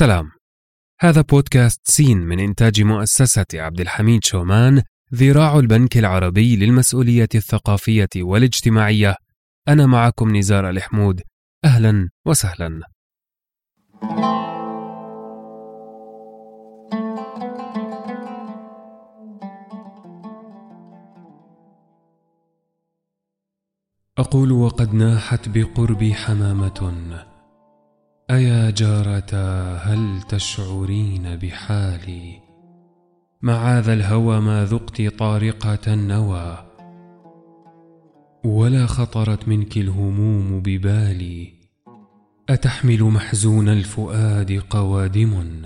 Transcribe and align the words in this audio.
سلام 0.00 0.30
هذا 1.00 1.20
بودكاست 1.20 1.80
سين 1.90 2.18
من 2.18 2.40
إنتاج 2.40 2.82
مؤسسة 2.82 3.46
عبد 3.54 3.80
الحميد 3.80 4.24
شومان 4.24 4.82
ذراع 5.14 5.58
البنك 5.58 5.96
العربي 5.96 6.56
للمسؤولية 6.56 7.28
الثقافية 7.34 8.08
والاجتماعية. 8.16 9.16
أنا 9.68 9.86
معكم 9.86 10.36
نزار 10.36 10.70
الحمود. 10.70 11.22
أهلا 11.64 12.08
وسهلا. 12.26 12.80
أقول 24.18 24.52
وقد 24.52 24.94
ناحت 24.94 25.48
بقربي 25.48 26.14
حمامة. 26.14 27.29
أيا 28.30 28.70
جارتا 28.70 29.76
هل 29.82 30.22
تشعرين 30.28 31.36
بحالي؟ 31.36 32.40
معاذ 33.42 33.88
الهوى 33.88 34.40
ما 34.40 34.64
ذقت 34.64 35.02
طارقة 35.02 35.94
النوى 35.94 36.64
ولا 38.44 38.86
خطرت 38.86 39.48
منك 39.48 39.76
الهموم 39.76 40.60
ببالي. 40.60 41.52
أتحمل 42.48 43.02
محزون 43.02 43.68
الفؤاد 43.68 44.62
قوادم؟ 44.70 45.62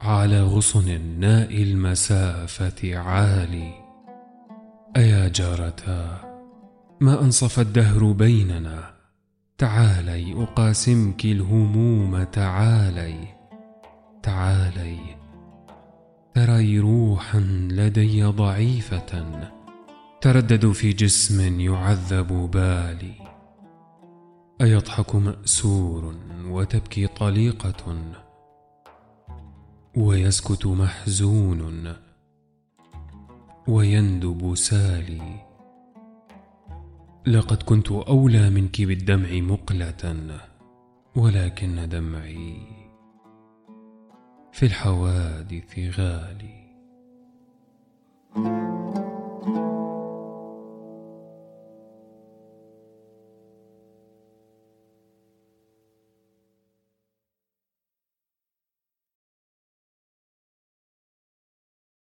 على 0.00 0.42
غصن 0.42 1.00
ناء 1.20 1.62
المسافة 1.62 2.98
عالي. 2.98 3.72
أيا 4.96 5.28
جارتا 5.28 6.20
ما 7.00 7.20
أنصف 7.20 7.60
الدهر 7.60 8.12
بيننا؟ 8.12 8.91
تعالي 9.62 10.42
أقاسمك 10.42 11.24
الهموم 11.24 12.22
تعالي. 12.22 13.14
تعالي 14.22 14.98
تري 16.34 16.78
روحا 16.78 17.38
لدي 17.70 18.24
ضعيفة. 18.24 19.26
تردد 20.20 20.72
في 20.72 20.92
جسم 20.92 21.60
يعذب 21.60 22.50
بالي. 22.50 23.14
أيضحك 24.60 25.14
مأسور 25.14 26.14
وتبكي 26.44 27.06
طليقة. 27.06 27.96
ويسكت 29.96 30.66
محزون. 30.66 31.94
ويندب 33.68 34.54
سالي. 34.54 35.51
لقد 37.26 37.62
كنت 37.62 37.90
أولى 37.92 38.50
منك 38.50 38.82
بالدمع 38.82 39.28
مقلة 39.32 40.40
ولكن 41.16 41.88
دمعي 41.88 42.56
في 44.52 44.66
الحوادث 44.66 45.98
غالي. 45.98 46.61